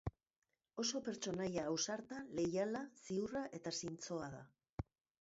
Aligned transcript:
Oso 0.83 1.01
pertsonaia 1.07 1.67
ausarta, 1.73 2.23
leiala, 2.41 2.85
ziurra 3.05 3.47
eta 3.61 3.79
zintzoa 3.85 4.35
da. 4.39 4.45